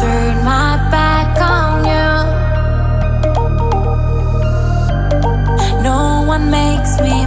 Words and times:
turn 0.00 0.44
my 0.44 0.76
back 0.90 1.38
on 1.40 1.84
you. 1.92 2.10
No 5.82 6.24
one 6.26 6.50
makes 6.50 7.00
me 7.00 7.26